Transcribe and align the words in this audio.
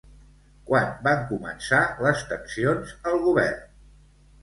Quan 0.69 0.89
van 1.09 1.21
començar 1.33 1.83
les 2.07 2.25
tensions 2.35 2.99
al 3.13 3.25
govern? 3.31 3.65